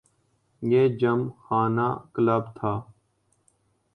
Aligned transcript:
یہ 0.61 0.83
جم 0.99 1.19
خانہ 1.43 1.87
کلب 2.13 2.43
تھا۔ 2.57 2.73